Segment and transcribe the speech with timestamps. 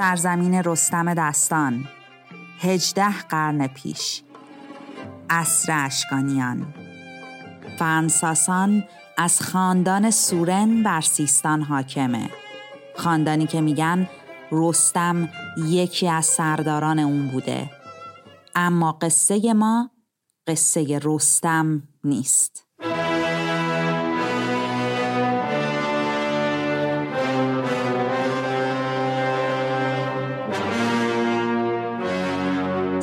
[0.00, 1.88] سرزمین رستم دستان.
[2.60, 4.22] هجده قرن پیش.
[5.30, 6.74] اصر اشکانیان.
[7.78, 8.84] فرنساسان
[9.18, 12.30] از خاندان سورن بر سیستان حاکمه.
[12.96, 14.08] خاندانی که میگن
[14.52, 15.28] رستم
[15.68, 17.70] یکی از سرداران اون بوده.
[18.54, 19.90] اما قصه ما
[20.46, 22.69] قصه رستم نیست.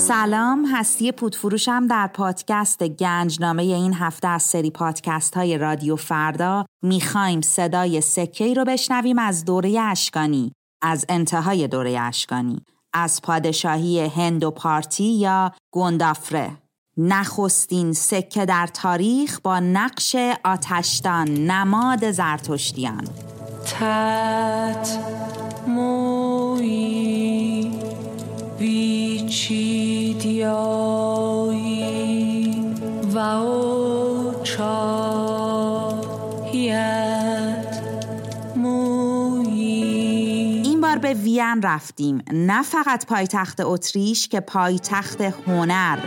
[0.08, 6.66] سلام هستی پودفروشم در پادکست گنجنامه این هفته از سری پادکست های رادیو فردا.
[6.84, 12.62] می‌خوایم صدای سکه رو بشنویم از دوره اشکانی از انتهای دوره اشکانی.
[12.94, 16.52] از پادشاهی هند و پارتی یا گندافره
[16.98, 23.08] نخستین سکه در تاریخ با نقش آتشتان نماد زرتشتیان.
[23.66, 25.00] تت
[25.68, 27.18] موی
[40.64, 45.98] این بار به وین رفتیم نه فقط پایتخت اتریش که پایتخت هنر.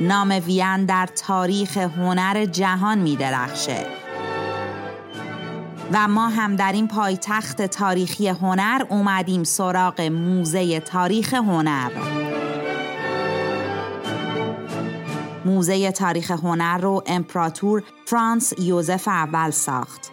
[0.00, 4.03] نام وین در تاریخ هنر جهان می درخشه
[5.92, 11.90] و ما هم در این پایتخت تاریخی هنر اومدیم سراغ موزه تاریخ هنر.
[15.44, 20.10] موزه تاریخ هنر رو امپراتور فرانس یوزف اول ساخت.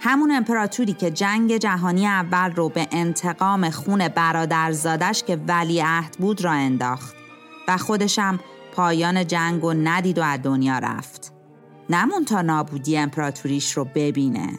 [0.00, 6.44] همون امپراتوری که جنگ جهانی اول رو به انتقام خون برادرزادش که ولی عهد بود
[6.44, 7.14] را انداخت
[7.68, 8.40] و خودشم
[8.72, 11.32] پایان جنگ و ندید و از دنیا رفت.
[11.90, 14.58] نمون تا نابودی امپراتوریش رو ببینه.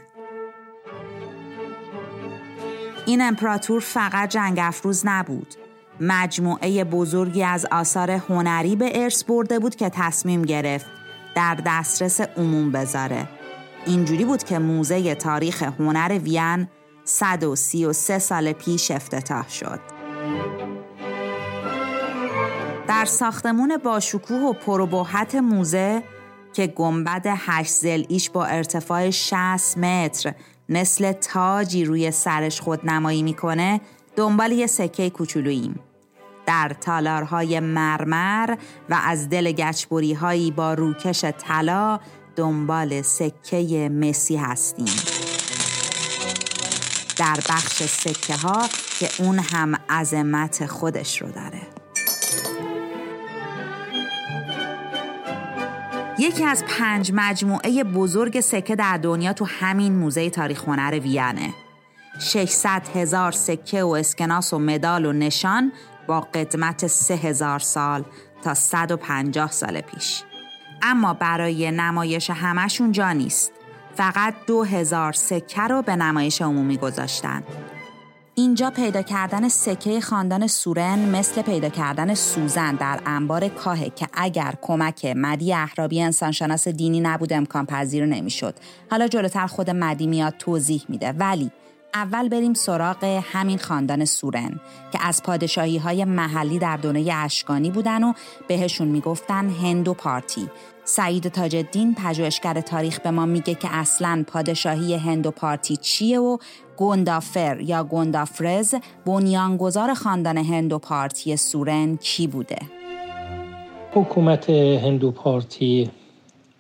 [3.12, 5.56] این امپراتور فقط جنگ افروز نبود.
[6.00, 10.86] مجموعه بزرگی از آثار هنری به ارث برده بود که تصمیم گرفت
[11.36, 13.28] در دسترس عموم بذاره.
[13.86, 16.68] اینجوری بود که موزه تاریخ هنر وین
[17.04, 19.80] 133 سال پیش افتتاح شد.
[22.88, 26.04] در ساختمون باشکوه و پروبوحت موزه
[26.54, 30.34] که گنبد هشت زلیش با ارتفاع 60 متر
[30.72, 33.82] مثل تاجی روی سرش خود نمایی می‌کنه
[34.16, 35.80] دنبال یه سکه کوچولوییم.
[36.46, 38.56] در تالارهای مرمر
[38.90, 42.00] و از دل گچبوری هایی با روکش طلا
[42.36, 44.96] دنبال سکه مسی هستیم.
[47.18, 48.68] در بخش سکه ها
[49.00, 51.81] که اون هم عظمت خودش رو داره.
[56.18, 61.54] یکی از پنج مجموعه بزرگ سکه در دنیا تو همین موزه تاریخ هنر وینه
[62.20, 65.72] 600 هزار سکه و اسکناس و مدال و نشان
[66.08, 68.04] با قدمت 3000 سال
[68.44, 70.24] تا 150 سال پیش.
[70.82, 73.52] اما برای نمایش همشون جا نیست.
[73.96, 77.44] فقط 2000 سکه رو به نمایش عمومی گذاشتن.
[78.42, 84.54] اینجا پیدا کردن سکه خاندان سورن مثل پیدا کردن سوزن در انبار کاهه که اگر
[84.62, 88.56] کمک مدی احرابی انسانشناس دینی نبود امکان پذیر نمی‌شد.
[88.92, 91.52] حالا جلوتر خود مدی میاد توضیح میده ولی
[91.94, 94.60] اول بریم سراغ همین خاندان سورن
[94.92, 98.14] که از پادشاهی های محلی در دونه اشکانی بودن و
[98.48, 100.50] بهشون می‌گفتن هندو پارتی
[100.96, 106.38] سعید تاج الدین پژوهشگر تاریخ به ما میگه که اصلا پادشاهی هندو پارتی چیه و
[106.78, 108.76] گندافر یا گندافرز
[109.06, 112.60] بنیانگذار خاندان هندو پارتی سورن کی بوده؟
[113.94, 115.90] حکومت هندو پارتی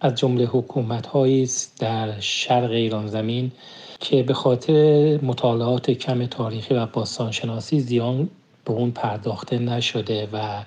[0.01, 3.51] از جمله حکومت است در شرق ایران زمین
[3.99, 4.73] که به خاطر
[5.23, 8.29] مطالعات کم تاریخی و باستانشناسی زیان
[8.65, 10.63] به اون پرداخته نشده و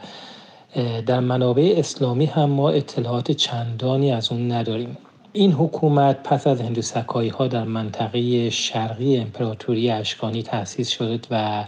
[1.07, 4.97] در منابع اسلامی هم ما اطلاعات چندانی از اون نداریم.
[5.33, 11.65] این حکومت پس از هندوسکایی ها در منطقه شرقی امپراتوری اشکانی تأسیس شده و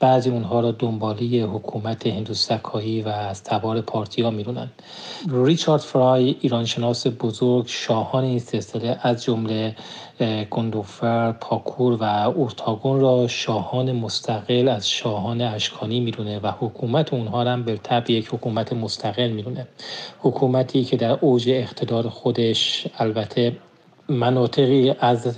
[0.00, 4.72] بعضی اونها را دنبالی حکومت هندوستکایی و از تبار پارتیا می‌دونند
[5.30, 9.76] ریچارد فرای ایرانشناس بزرگ شاهان این سلسله از جمله
[10.50, 17.56] گندوفر پاکور و اورتاگون را شاهان مستقل از شاهان اشکانی می‌دونه و حکومت اونها را
[17.56, 19.66] به طب یک حکومت مستقل می‌دونه.
[20.20, 23.56] حکومتی که در اوج اقتدار خودش البته
[24.08, 25.36] مناطقی از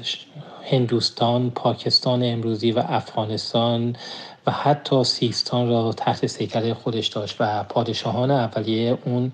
[0.70, 3.96] هندوستان، پاکستان امروزی و افغانستان
[4.46, 9.32] و حتی سیستان را تحت سیطره خودش داشت و پادشاهان اولیه اون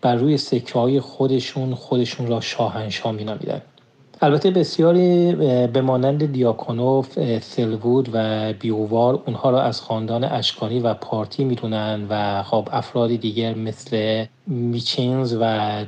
[0.00, 3.62] بر روی سکه های خودشون خودشون را شاهنشاه می نامیدن.
[4.22, 5.32] البته بسیاری
[5.66, 12.42] به مانند دیاکونوف، سلوود و بیووار اونها را از خاندان اشکانی و پارتی می‌دونن و
[12.42, 15.84] خب افراد دیگر مثل میچینز و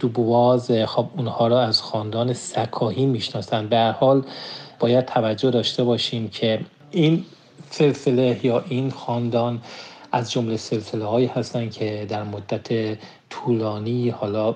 [0.00, 4.22] دوبواز خب اونها را از خاندان سکاهی می‌شناسند به هر حال
[4.78, 6.60] باید توجه داشته باشیم که
[6.90, 7.24] این
[7.72, 9.60] سلسله یا این خاندان
[10.12, 12.98] از جمله سلسله هایی هستند که در مدت
[13.30, 14.54] طولانی حالا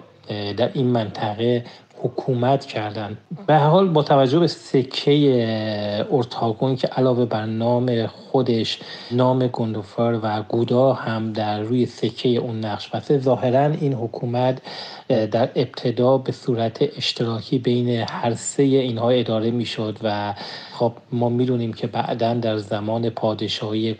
[0.56, 1.64] در این منطقه
[2.02, 3.16] حکومت کردن.
[3.46, 8.78] به حال با توجه به سکه ارتاگون که علاوه بر نام خودش
[9.10, 13.18] نام گندوفر و گودا هم در روی سکه اون نقش بسته.
[13.18, 14.62] ظاهرا این حکومت
[15.08, 20.34] در ابتدا به صورت اشتراکی بین هر سه اینها اداره می‌شد و
[20.72, 23.96] خب ما می‌دونیم که بعدا در زمان پادشاهی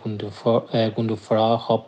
[0.97, 1.83] گندوفرا خب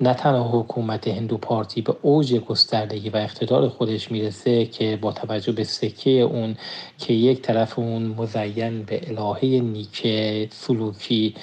[0.00, 5.52] نه تنها حکومت هندو پارتی به اوج گستردگی و اقتدار خودش می‌رسه که با توجه
[5.52, 6.56] به سکه اون
[6.98, 11.34] که یک طرف اون مزین به الهه نیکه سلوکی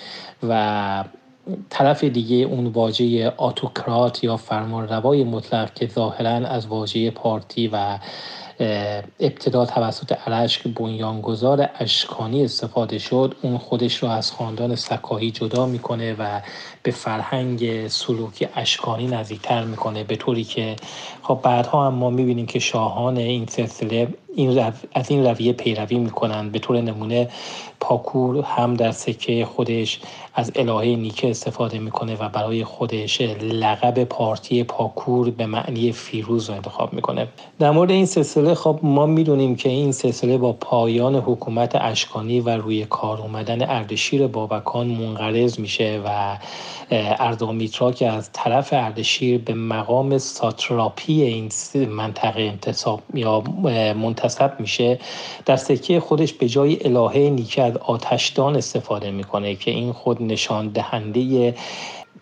[1.70, 8.00] طرف دیگه اون واژه آتوکرات یا فرمانروای مطلق که ظاهرا از واژه پارتی و
[9.20, 16.16] ابتدا توسط علشک بنیانگذار اشکانی استفاده شد اون خودش رو از خاندان سکاهی جدا می‌کنه
[16.20, 16.42] و
[16.84, 20.76] به فرهنگ سلوکی اشکانی نزدیکتر می‌کنه به طوری که
[21.24, 26.50] خب بعدها هم ما می‌بینیم که شاهان این سلسله این از این رویه پیروی می‌کنن
[26.50, 27.30] به طور نمونه
[27.80, 30.00] پاکور هم در سکه خودش
[30.36, 36.56] از الهه نیکه استفاده می‌کنه و برای خودش لقب پارتی پاکور به معنی فیروز رو
[36.56, 37.28] انتخاب می‌کنه.
[37.60, 42.50] در مورد این سلسله خب ما می‌دونیم که این سلسله با پایان حکومت اشکانی و
[42.50, 46.38] روی کار اومدن اردشیر بابکان منقرض میشه و
[46.92, 53.44] اردامیترا که از طرف اردشیر به مقام ساتراپی این منطقه انتصاب یا
[54.20, 55.00] منتصب میشه
[55.46, 60.68] در سکه خودش به جای الهه نیکه از آتشدان استفاده می‌کنه که این خود نشان
[60.68, 61.56] دهنده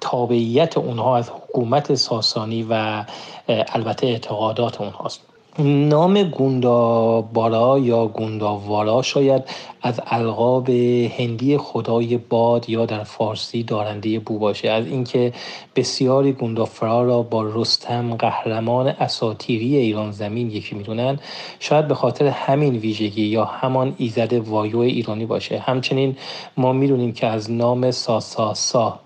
[0.02, 3.04] تابعیت اونها از حکومت ساسانی و
[3.48, 5.27] البته اعتقادات اونهاست.
[5.60, 9.44] نام گوندابارا یا گونداوارا شاید
[9.82, 14.70] از القاب هندی خدای باد یا در فارسی دارنده بو باشه.
[14.70, 15.34] از اینکه
[15.76, 21.20] بسیاری گوندافرا را با رستم قهرمان اساتیری ایران زمین یکی می‌دونن
[21.60, 25.60] شاید به خاطر همین ویژگی یا همان ایزد وایو ایرانی باشه.
[25.60, 26.18] همچنین
[26.58, 29.00] ما می‌دونیم که از نام ساساسا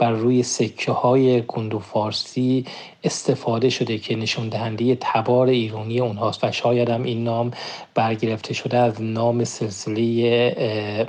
[0.00, 2.66] بر روی سکه های گندو فارسی
[3.04, 7.50] استفاده شده که نشون دهنده تبار ایرانی اونهاست و شاید هم این نام
[7.94, 11.06] برگرفته شده از نام سلسله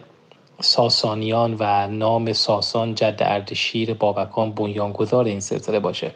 [0.60, 6.12] ساسانیان و نام ساسان جد اردشیر بابکان بنیانگذار این سلسله باشه.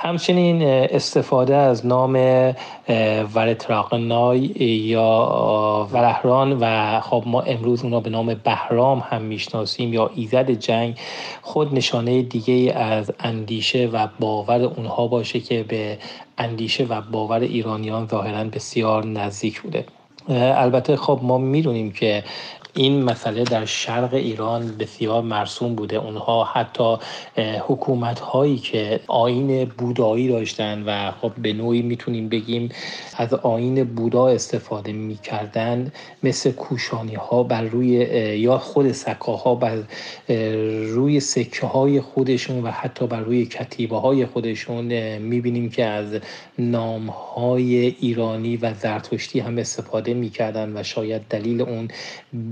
[0.00, 2.12] همچنین استفاده از نام
[3.34, 10.50] ورتراقنای یا ورهران و خب ما امروز اونا به نام بهرام هم می‌شناسیم یا ایزد
[10.50, 10.98] جنگ
[11.42, 15.98] خود نشانه دیگه از اندیشه و باور اونها باشه که به
[16.38, 19.84] اندیشه و باور ایرانیان ظاهرا بسیار نزدیک بوده.
[20.30, 22.24] البته خب ما می‌دونیم که
[22.74, 25.96] این مسئله در شرق ایران بسیار مرسوم بوده.
[25.96, 26.96] اونها حتی
[27.68, 32.68] حکومت هایی که آین بودایی داشتن و خب به نوعی می‌تونیم بگیم
[33.16, 37.88] از آین بودا استفاده می‌کردن مثل کوشانی ها بر روی
[38.38, 39.82] یا خود سکاها بر
[40.84, 46.20] روی سکه های خودشون و حتی بر روی کتیبه های خودشون می‌بینیم که از
[46.58, 51.88] نام های ایرانی و زرتشتی هم استفاده می‌کردن و شاید دلیل اون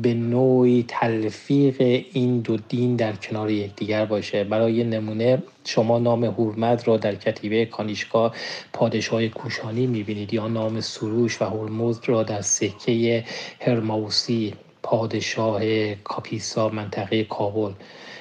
[0.02, 4.44] به نوعی تلفیق این دو دین در کنار یکدیگر باشه.
[4.44, 8.32] برای نمونه شما نام هورمد را در کتیبه کانیشکا
[8.72, 13.24] پادشاه کوشانی می‌بینید یا نام سروش و هرمزد را در سکه
[13.60, 17.72] هرماوسی پادشاه کاپیسا منطقه کابل.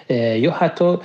[0.10, 0.98] یا حتی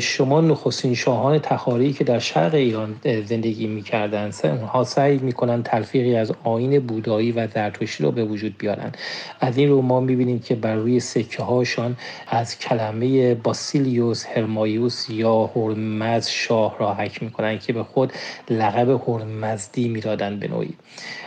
[0.00, 6.32] شما نخستین شاهان تخاری که در شرق ایران زندگی می‌کردن اونها سعی می‌کنن تلفیقی از
[6.44, 8.92] آین بودایی و زرتشتی رو به وجود بیارن.
[9.40, 11.96] از این رو ما می‌بینیم که بر روی سکه هاشان
[12.28, 18.12] از کلمه باسیلیوس هرمایوس یا هرمز شاه را حک می‌کنن که به خود
[18.50, 20.74] لقب هرمزدی می‌دادن به نوعی.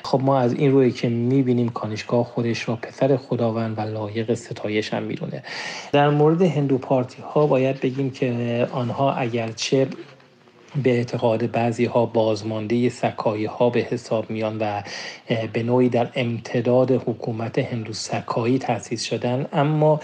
[0.03, 4.93] خب ما از این روی که می‌بینیم کانشگاه خودش را پسر خداوند و لایق ستایش
[4.93, 5.43] هم می‌دونه.
[5.91, 9.87] در مورد هندو پارتی ها باید بگیم که آنها اگرچه
[10.83, 14.81] به اعتقاد بعضی ها بازمانده سکایی ها به حساب میان و
[15.53, 19.45] به نوعی در امتداد حکومت هندو سکایی تأسیس شدن.
[19.53, 19.99] اما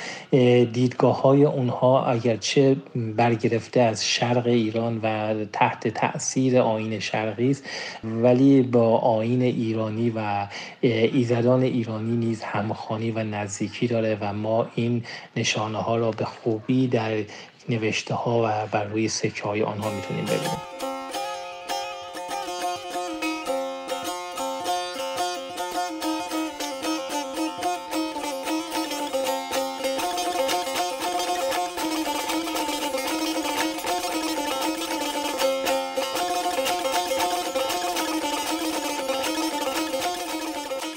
[0.74, 7.64] دیدگاه های اونها اگرچه برگرفته از شرق ایران و تحت تاثیر آین شرقی است
[8.04, 10.48] ولی با آین ایرانی و
[10.82, 15.04] ایزدان ایرانی نیز همخانی و نزدیکی داره و ما این
[15.36, 17.24] نشانه ها را به خوبی در
[17.70, 20.58] نوشته ها و بر روی سکه های آنها می‌تونیم ببینیم.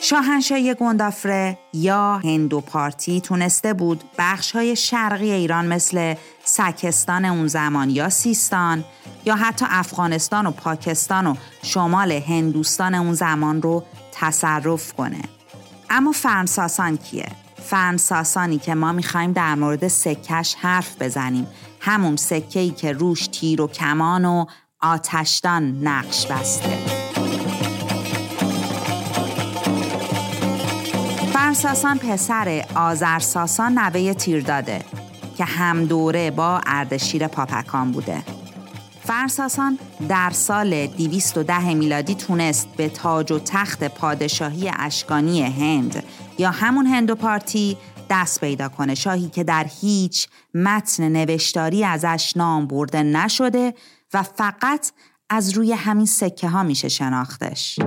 [0.03, 6.15] شاهنشاهی گندافره یا هندو پارتی تونسته بود بخش های شرقی ایران مثل
[6.57, 8.85] سکستان اون زمان یا سیستان
[9.25, 15.21] یا حتی افغانستان و پاکستان و شمال هندوستان اون زمان رو تصرف کنه.
[15.91, 17.29] اما فرنساسان کیه؟
[17.65, 21.47] فرنساسانی که ما می‌خوایم در مورد سکش حرف بزنیم.
[21.81, 24.45] همون سکه ای که روش تیر و کمان و
[24.81, 26.79] آتشدان نقش بسته.
[31.33, 34.85] فرساسان پسر آذرساسان نوه تیر داده
[35.39, 38.23] که هم دوره با اردشیر پاپکان بوده.
[39.05, 39.79] فرساسان
[40.09, 46.03] در سال 210 میلادی تونست به تاج و تخت پادشاهی اشکانی هند
[46.39, 47.77] یا همون هندو پارتی
[48.11, 53.75] دست پیدا کنه شاهی که در هیچ متن نوشتاری ازش نام برده نشده
[54.15, 54.93] و فقط
[55.31, 57.79] از روی همین سکه ها میشه شناختش.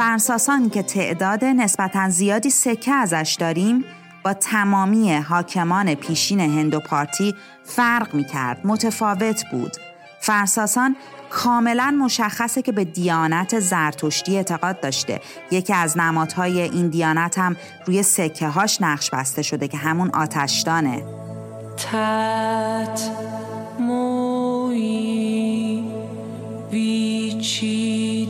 [0.00, 3.84] فرنساسان که تعداد نسبتا زیادی سکه ازش داریم
[4.24, 8.60] با تمامی حاکمان پیشین هندو پارتی فرق می کرد.
[8.64, 9.72] متفاوت بود.
[10.20, 10.96] فرساسان
[11.30, 15.20] کاملا مشخصه که به دیانت زرتشتی اعتقاد داشته.
[15.50, 21.04] یکی از نمادهای این دیانت هم روی سکه هاش نقش بسته شده که همون آتشدانه.
[21.76, 23.10] تت
[23.80, 24.90] موی
[26.72, 28.26] ویچی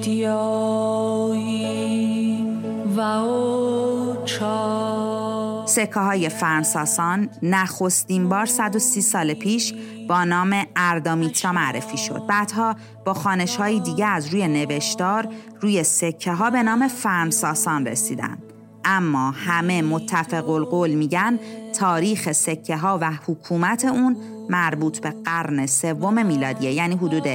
[5.66, 9.74] سکه های فرنساسان نخستین بار 130 سال پیش
[10.08, 12.26] با نام اردامیترا معرفی شد.
[12.26, 12.76] بعدها
[13.06, 15.28] با خانش های دیگه از روی نوشتار
[15.60, 18.38] روی سکه ها به نام فرنساسان رسیدن.
[18.84, 21.38] اما همه متفق القول میگن
[21.78, 24.16] تاریخ سکه ها و حکومت اون
[24.48, 27.28] مربوط به قرن سوم میلادیه یعنی حدود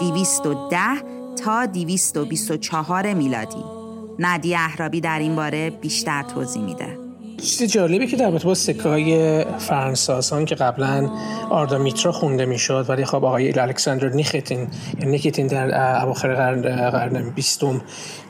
[0.00, 0.78] 210
[1.36, 3.81] تا 224 میلادی.
[4.18, 7.01] ندی احرابی در این باره بیشتر توضیح میده.
[7.42, 11.10] چیز جالبی که در با سکه های فرنساسان که قبلا
[11.50, 14.68] آردا میترا خونده می‌شد ولی خب آقای الکساندر نیختین
[15.00, 17.80] یا نیکتین در اواخر قرن قرن بیستم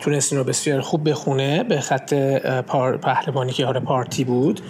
[0.01, 2.15] تونست رو بسیار خوب بخونه به خط
[3.03, 4.61] پهلوانی که پارتی بود.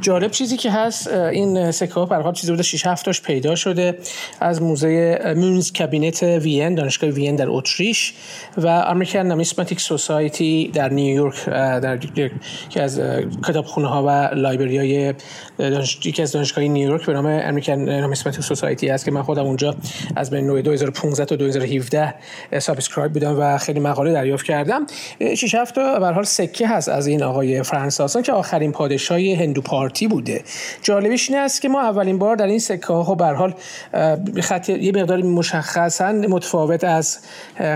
[0.00, 3.98] جالب چیزی که هست این سکه ها پر چیزی بوده 6 7 تاش پیدا شده
[4.40, 8.14] از موزه Münzkabinett وین دانشگاه وین در اتریش
[8.56, 11.96] و American Numismatic Society در نیویورک در
[12.70, 13.00] که از
[13.48, 15.14] کتابخونه ها و library های.
[16.04, 19.74] یکی از دانشگاه نیویورک به نام American Numismatic Society هست که من خودم اونجا
[20.16, 22.14] از بین 2015 تا 2017
[22.58, 24.86] subscribe بودم و خیلی مقاله دریافت کردم
[25.34, 29.60] 6 7 تا به حال سکه هست از این آقای فرانساسان که آخرین پادشاه هندو
[29.60, 30.42] پارتی بوده
[30.82, 33.54] جالبش این است که ما اولین بار در این سکه ها به حال
[34.40, 37.18] خط یه مقدار مشخصا متفاوت از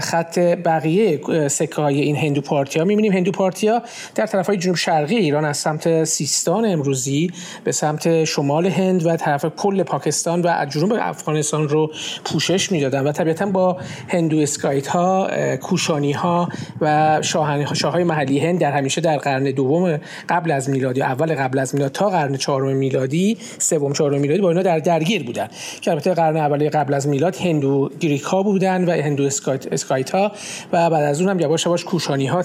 [0.00, 3.82] خط بقیه سکه های این هندو پارتی ها می‌بینیم هندو پارتی ها
[4.14, 7.30] در طرف های جنوب شرقی ایران از سمت سیستان امروزی
[7.64, 11.90] به سمت شمال هند و طرف کل پاکستان و جنوب افغانستان رو
[12.24, 13.76] پوشش می‌دادن و طبیعتا با
[14.08, 16.48] هندو اسکایت ها کوشانی ها
[16.80, 21.34] و شاه های محلی هند در همیشه در قرن دوم قبل از میلاد یا اول
[21.34, 25.48] قبل از میلاد تا قرن چهارم میلادی سوم چهارم میلادی با اینا در درگیر بودن.
[25.80, 30.10] که البته قرن اول قبل از میلاد هندو گریک ها بودن و هندو اسکایت, اسکایت
[30.10, 30.32] ها
[30.72, 32.42] و بعد از اون هم یواش یواش کوشانی ها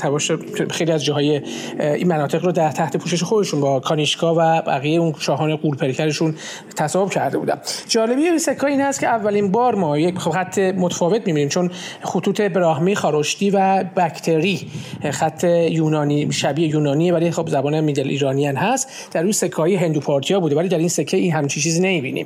[0.70, 1.42] خیلی از جاهای
[1.80, 6.36] این مناطق رو در تحت پوشش خودشون با کانیشکا و بقیه اون شاهان قولپرکرشون
[6.76, 7.58] تصاحب کرده بودن.
[7.88, 12.96] جالبی سکه این هست که اولین بار ما یک خط متفاوت می‌بینیم چون خطوط براهمی
[12.96, 14.68] خارشتی و بکتری
[15.12, 19.10] خط یونانی شبیه یونانی ولی خب زبان میدل ایرانیان هست.
[19.12, 22.26] در روی سکه هندو پارتیا بوده ولی در این سکه این همچین چیزی نمی‌بینیم.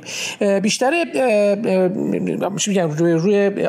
[0.62, 0.92] بیشتر
[2.66, 3.66] میگم روی روی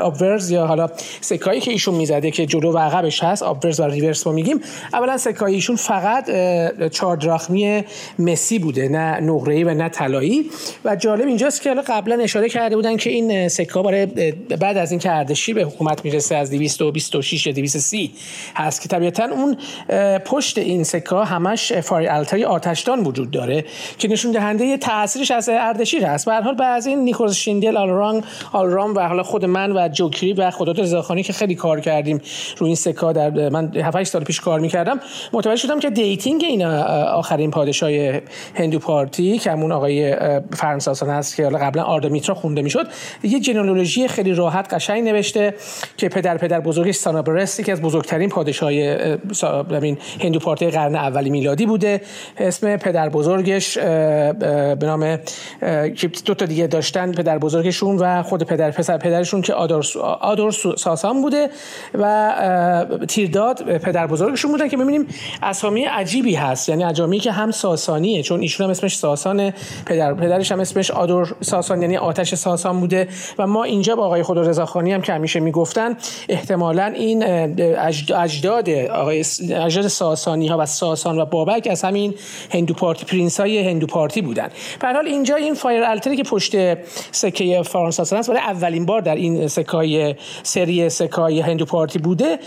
[0.00, 4.26] ابورز یا حالا سکایی که ایشون می‌زده که جلو و عقبش هست ابورز و ریورس
[4.26, 4.60] ما میگیم
[4.92, 6.30] اولا سکای ایشون فقط
[6.88, 7.84] چهار دراخمی
[8.18, 10.50] مسی بوده نه نقره‌ای و نه طلایی.
[10.84, 14.06] و جالب اینجاست که قبلا اشاره کرده بودن که این سکه برای
[14.60, 18.12] بعد از اینکه اردشیر به حکومت می‌رسه از 226 یا 230
[18.56, 19.56] هست که طبیعتا اون
[20.18, 23.64] پشت این سکه همش التای آتشدان وجود داره
[23.98, 26.26] که نشون دهنده تاثیرش از اردشیر هست.
[26.26, 30.50] به حال بعضی این نیکولس شیندل آلرانگ آلرام و حالا خود من و جوکری و
[30.50, 32.20] خدات رضاخانی که خیلی کار کردیم
[32.58, 35.00] روی این سکه در من 7 سال پیش کار می‌کردم
[35.32, 36.62] متوجه شدم که dating این
[37.12, 37.90] آخرین پادشاه
[38.54, 40.16] هندو پارتی که همون آقای
[40.52, 42.86] فرن‌ساسان هست که حالا قبلا آردمیترا خونده می‌شد.
[43.22, 45.54] یه genealogy خیلی راحت قشنگ نوشته
[45.96, 48.96] که پدر پدر بزرگش سانابرست که از بزرگترین پادشاهی
[49.70, 52.00] همین هندو پارتی قرن اولی میلادی بوده.
[52.38, 55.18] اسم پدر بزرگش به نام
[56.24, 59.84] دو تا دیگه داشتن پدر بزرگشون و خود پدر پسر پدرشون که آدور,
[60.20, 61.48] آدور ساسان بوده
[61.94, 65.06] و تیرداد پدر بزرگشون بودن که ببینیم
[65.42, 66.63] اسامی عجیبی هست.
[66.68, 69.52] یعنی اسامی که هم ساسانیه چون ایشون هم اسمش ساسان
[69.86, 73.08] پدر پدرش هم اسمش آدور ساسان یعنی آتش ساسان بوده.
[73.38, 75.96] و ما اینجا با آقای خداداد رضاخانی هم که همیشه می‌گفتن
[76.28, 77.22] احتمالا این
[78.14, 82.14] اجداد آقای اجداد ساسانی ها و ساسان و بابک از همین
[82.52, 84.48] هندو پارتی prince های هندو پارتی بودن.
[84.80, 86.56] به حال اینجا این fire altar ی که پشت
[87.12, 92.38] سکه فرانساسان است برای اولین بار در این سکای سری سکای هندو پارتی بوده.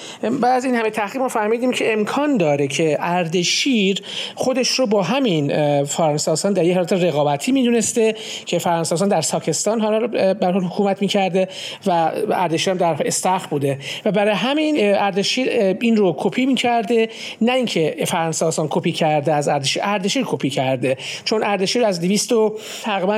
[0.42, 4.02] بعد این همه تحقیق ما فهمیدیم که امکان داره که اردشیر
[4.36, 10.08] خودش رو با همین فرانساسان در یه حالت رقابتی می‌دونسته که فرانساسان در ساکستان حالا
[10.34, 11.48] بر حکومت می‌کرده
[11.86, 15.50] و اردشیر هم در استخ بوده و برای همین اردشیر
[15.82, 17.10] این رو کپی می‌کرده
[17.42, 22.34] نه اینکه فرانساسان کپی کرده از اردشیر اردشیر کپی کرده چون اردشیر از 200
[22.84, 23.18] تقریبا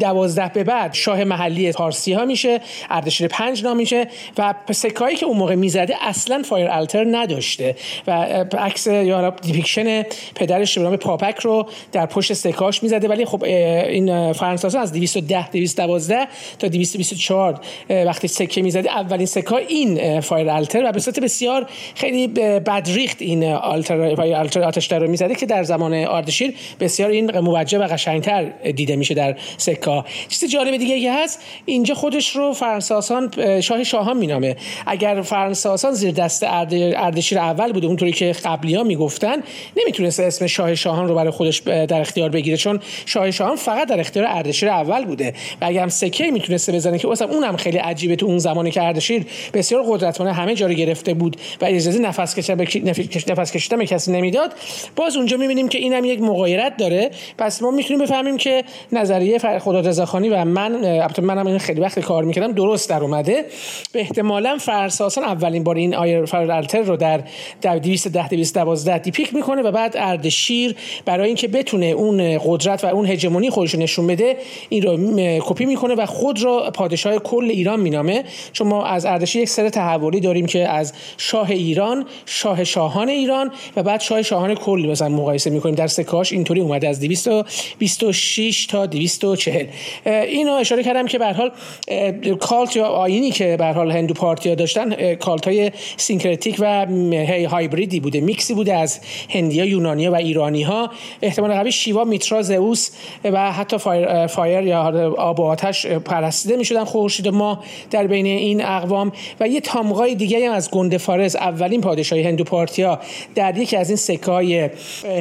[0.00, 5.26] 12 به بعد شاه محلی پارسی ها میشه اردشیر پنج نام میشه و سکه‌هایی که
[5.26, 7.76] اون موقع می‌زده اصلا fire altar نداشته
[8.06, 8.10] و
[8.58, 10.02] عکس یا depiction
[10.34, 13.08] پدرش به نام پاپک رو در پشت سکه‌هاش می‌زده.
[13.08, 16.28] ولی خب این فرن‌ساسان از 210 212
[16.58, 22.26] تا 224 وقتی سکه می‌زده اولین سکه‌ها این fire altar و به صورت بسیار خیلی
[22.58, 27.78] بدریخت این آلتر فایر التر آتش رو می‌زده که در زمان آردشیر بسیار این موجه
[27.78, 28.44] و قشنگتر
[28.76, 30.04] دیده میشه در سکا.
[30.28, 34.56] چیز جالب دیگه که هست اینجا خودش رو فرانساسان شاه شاهان مینامه.
[34.86, 39.36] اگر فرانساسان زیر دست اردشیر اول بوده اونطوری که قبلی ها می‌گفتن
[39.76, 42.56] نمی‌تونست اسم شاه شاهان رو برای خودش در اختیار بگیره.
[42.56, 45.34] چون شاه شاهان فقط در اختیار اردشیر اول بوده.
[45.60, 48.82] و اگر هم سکه می‌تونسته بزنه که اصلا اونم خیلی عجیبه تو اون زمانی که
[48.82, 52.64] اردشیر بسیار قدرتمند همه جا رو گرفته بود و اجازه نفس کشیدن
[53.28, 54.52] نفس کشیدن به کسی نمی‌داد
[54.96, 57.10] باز اونجا می‌بینیم که اینم یک مغایرت داره.
[57.38, 62.00] پس ما می‌تونیم بفهمیم که نظریه خدا رضاخانی و من البته منم این خیلی وقت
[62.00, 63.44] کار می‌کردم درست در اومده.
[63.92, 67.20] به احتمالا فرساسان اولین بار این آیر فرالتر رو در
[67.78, 73.50] 210 212 دیپیک می‌کنه و بعد اردشیر برای اینکه بتونه اون قدرت و اون هژمونی
[73.50, 74.36] خودش نشون بده
[74.68, 78.24] این رو کپی می‌کنه و خود رو پادشاه کل ایران مینامه.
[78.52, 83.52] چون ما از اردشیر یک سر تحولی داریم که از شاه ایران شاه شاهان ایران
[83.76, 85.74] و بعد شاه شاهان کل مثلا مقایسه می‌کنیم.
[85.74, 89.66] در سکه‌هاش اینطوری اومده از 226 تا 240
[90.06, 91.50] اینو اشاره کردم که به حال
[92.40, 96.86] cult یا آیینی که به حال هندو پارتیا داشتن cult های syncretic و
[97.50, 99.64] هایبریدی بوده میکسی بوده از هندیا
[100.00, 100.90] یونانیا و ایرانی ها
[101.22, 102.90] احتمال قوی شیوا میترا زئوس
[103.24, 108.64] و حتی fire, fire یا آب و آتش پرستیده می‌شدن خورشید ما در بین این
[108.64, 109.12] اقوام.
[109.40, 113.00] و یه تامغای دیگه هم از گندوفارس اولین پادشاهی هندو پارتیا
[113.34, 114.70] در یکی از این سکه‌های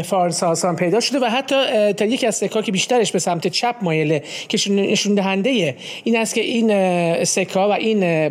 [0.04, 1.56] فرن‌ساسان پیدا شده و حتی
[1.94, 6.36] تا یکی از سکه‌ها که بیشترش به سمت چپ مایله که نشون دهنده این است
[6.36, 8.30] که این سکه‌ها و این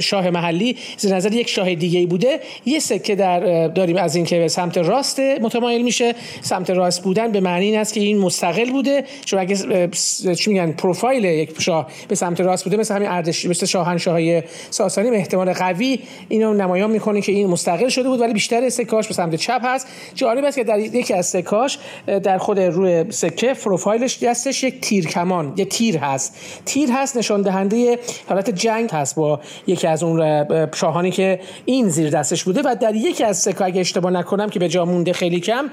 [0.00, 2.40] شاه محلی زیر نظر یک شاه دیگه بوده.
[2.66, 6.14] یه سکه در داریم از این که به سمت راست متمایل میشه.
[6.42, 9.04] سمت راست بودن به معنی این است که این مستقل بوده.
[9.24, 9.88] چون اگه
[10.34, 15.10] چی میگن پروفایل یک شاه به سمت راست بوده مثل همین اردشیر مثل شاهنشاهی ساسانی
[15.10, 19.14] به احتمال قوی اینو نمایان می‌کنه که این مستقل شده بود ولی بیشتر سکاش به
[19.14, 19.86] سمت چپ هست.
[20.14, 25.06] جالب است که در یکی از سکاش در خود روی سکه پروفایلش دستش یک تیر
[25.06, 26.36] کمان یک تیر هست.
[26.64, 32.10] تیر هست نشان دهنده حالت جنگ هست با یکی از اون شاهانی که این زیر
[32.10, 32.62] دستش بوده.
[32.64, 35.65] و در یکی از سکه اگه اشتباه نکنم که به جا مونده خیلی کم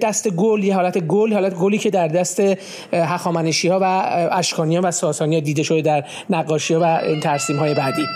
[0.00, 2.42] دست گل یه حالت گل حالت گلی که در دست
[2.92, 3.84] هخامنشی ها و
[4.32, 8.06] اشکانی و ساسانی ها دیده شده در نقاشی ها و ترسیم های بعدی.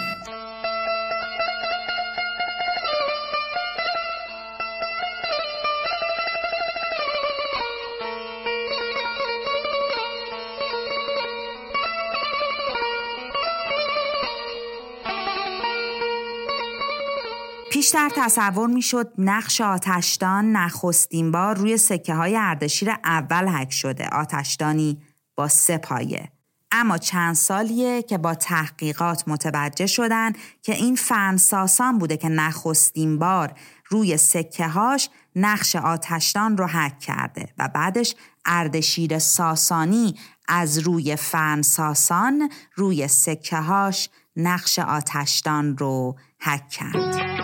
[18.22, 24.98] تصور می‌شد نقش آتشدان نخستین بار روی سکه های اردشیر اول حک شده آتشدانی
[25.37, 26.28] با سپایه
[26.72, 33.52] اما چند سالیه که با تحقیقات متوجه شدن که این فرنساسان بوده که نخستین بار
[33.88, 40.14] روی سکه هاش نقش آتشدان رو حک کرده و بعدش اردشیر ساسانی
[40.48, 47.39] از روی فرنساسان روی سکه هاش نقش آتشدان رو حک کرد.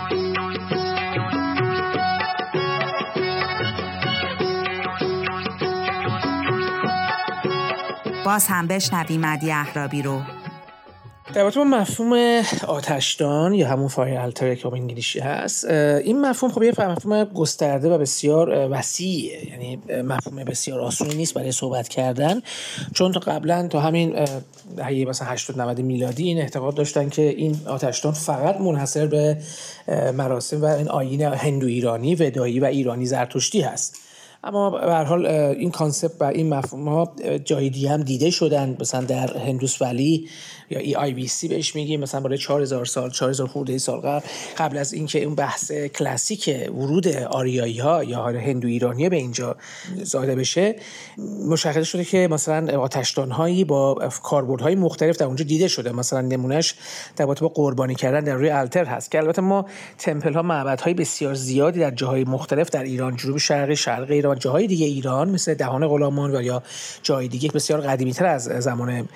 [8.26, 10.20] باز هم بشنوی مدی احرابی رو.
[11.34, 17.24] در مفهوم آتشدان یا همون فایر التر که انگلیسی هست این مفهوم خب یه مفهوم
[17.24, 19.50] گسترده و بسیار وسیعه.
[19.50, 22.42] یعنی مفهوم بسیار آسونی نیست برای صحبت کردن.
[22.94, 24.24] چون تا قبلا تا همین
[24.76, 29.38] دهه مثلا 80 90 میلادی این اعتقاد داشتن که این آتشدان فقط منحصر به
[30.14, 34.05] مراسم و این آیین هندو ایرانی ودایی و ایرانی زرتشتی هست.
[34.46, 37.12] اما به حال این concept و این مفهوم ها
[37.44, 38.76] جای دیگه هم دیده شدن.
[38.80, 40.28] مثلا در Indus Valley
[40.70, 42.00] یا IVC بهش میگیم.
[42.00, 44.20] مثلا برای 4000 سال 4000 خورده سال قبل
[44.58, 49.56] قبل از اینکه اون بحث کلاسیک ورود آریایی ها یا هندو ایرانی به اینجا
[50.02, 50.76] زاده بشه
[51.48, 54.10] مشخص شده که مثلا آتشدان هایی با
[54.60, 55.92] های مختلف در اونجا دیده شده.
[55.92, 56.74] مثلا نمونهش
[57.16, 59.66] در با قربانی کردن در روی التر هست که البته ما
[59.98, 64.35] تمپل ها معبد های بسیار زیادی در جاهای مختلف در ایران جنوب شرقی شرق ایران
[64.38, 66.62] جاهای دیگه ایران مثل دهان غلامان و یا
[67.02, 69.08] جای دیگه بسیار قدیمی تر از زمان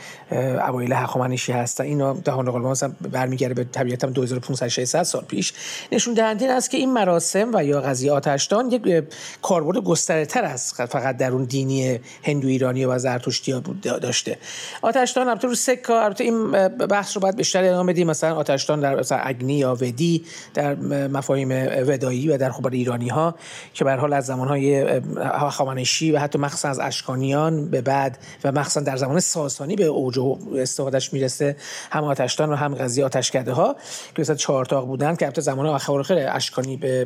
[0.68, 5.52] اوایل هخامنشی هستن اینا دهان غلامان مثلا برمیگرده به طبیعتا 2500 600 سال پیش.
[5.92, 9.04] نشون دهنده این است که این مراسم و یا قضیه آتشدان یک
[9.42, 14.38] کاربرد گسترده تر از فقط در اون دینی هندو ایرانی و زرتشتی بود داشته.
[14.82, 18.06] آتشدان البته رو سکا البته این بحث رو باید بیشتر ادامه بدیم.
[18.06, 20.74] مثلا آتشدان در مثلا اگنی یا ودی در
[21.08, 21.48] مفاهیم
[21.86, 23.34] ودایی و در خبر ایرانی ها
[23.74, 28.52] که به حال از زمان های هخامنشی و حتی مخصوصا از اشکانیان به بعد و
[28.52, 30.18] مخصوصا در زمان ساسانی به اوج
[30.56, 31.56] استفادهش می‌رسه.
[31.90, 33.76] هم آتشدان و هم قضیه آتشکده ها
[34.16, 37.04] که مثلا چهار تاق بودن که البته زمان اواخر اشکانی به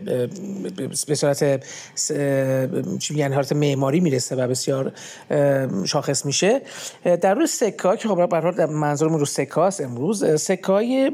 [1.07, 1.64] به صورت
[2.99, 4.93] چی میگن حالت معماری می‌رسه و بسیار
[5.85, 6.62] شاخص میشه.
[7.05, 11.11] در روی سکا که خب به منظورمون رو سکاست امروز سکای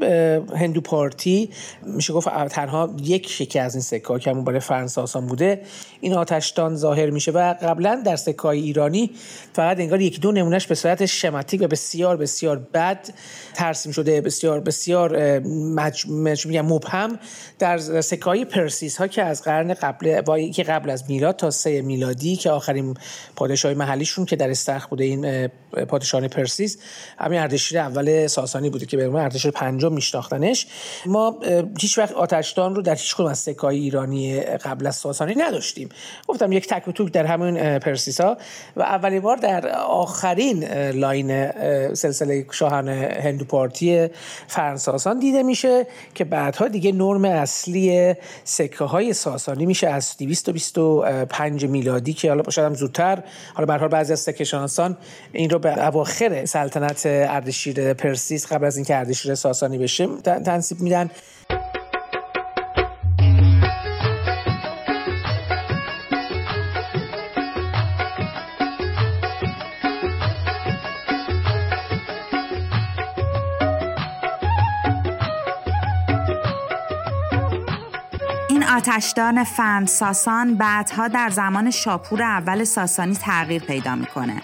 [0.55, 1.49] هندو پارتی
[1.83, 5.61] میشه گفت تنها یک یکی از این سکا که همون برای فرنساسان بوده
[6.01, 9.11] این آتشدان ظاهر میشه و قبلا در سکای ایرانی
[9.53, 13.09] فقط انگار یکی دو نمونهش به صورت شماتیک و بسیار بسیار بد
[13.53, 16.05] ترسیم شده بسیار بسیار مج...
[16.63, 17.19] مبهم
[17.59, 22.35] در سکای پرسیس ها که از قرن قبل که قبل از میلاد تا سه میلادی
[22.35, 22.93] که آخرین
[23.35, 25.49] پادشاهی محلیشون که در استخ بوده این
[25.87, 26.77] پادشاهان پرسیس
[27.19, 30.67] همین اردشیر اول ساسانی بوده که به عنوان اردشیر پنجم میشناختنش.
[31.05, 31.39] ما
[31.79, 35.89] هیچ وقت آتشدان رو در هیچ کدوم از سکای ایرانی قبل از ساسانی نداشتیم.
[36.27, 38.37] گفتم یک تک و توک در همون پرسیسا
[38.75, 41.51] و اولین بار در آخرین line
[41.93, 44.07] سلسله شاهان هندو پارتی
[44.47, 52.13] فرن‌ساسان دیده میشه که بعدها دیگه نرم اصلی سکه های ساسانی میشه از 225 میلادی
[52.13, 53.23] که حالا شاید هم زودتر.
[53.53, 54.97] حالا به بعضی از سکه شناسان
[55.33, 61.09] این رو به اواخر سلطنت اردشیر پرسیس قبل از اینکه اردشیر ساسانی بشه تنصیب میدن
[78.77, 84.41] آتشدان فند ساسان بعدها در زمان شاپور اول ساسانی تغییر پیدا می‌کنه.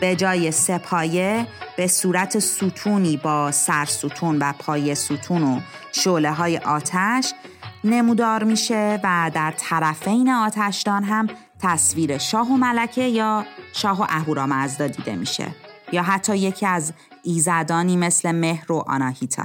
[0.00, 5.60] به جای سپایه به صورت ستونی با سرستون و پای ستون و
[5.92, 7.32] شعله های آتش
[7.84, 11.28] نمودار میشه و در طرفین آتشدان هم
[11.62, 15.46] تصویر شاه و ملکه یا شاه و اهورامزدا دیده میشه
[15.92, 19.44] یا حتی یکی از ایزدانی مثل مهر و آناهیتا.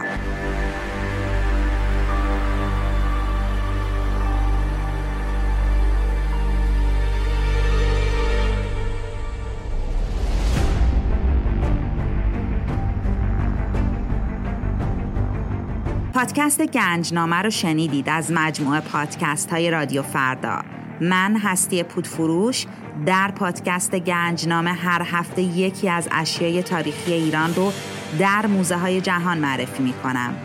[16.16, 20.62] پادکست گنجنامه رو شنیدید از مجموعه پادکست های رادیو فردا.
[21.02, 22.66] من هستی پودفروش
[23.06, 27.72] در پادکست گنجنامه هر هفته یکی از اشیای تاریخی ایران رو
[28.20, 30.36] در موزه های جهان معرفی می کنم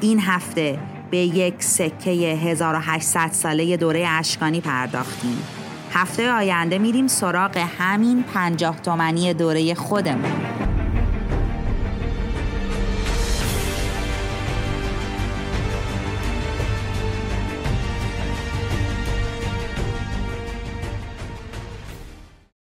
[0.00, 0.78] این هفته
[1.10, 5.38] به یک سکه 1800 ساله دوره اشکانی پرداختیم.
[5.92, 10.65] هفته آینده میریم سراغ همین پنجاه تومنی دوره خودمون.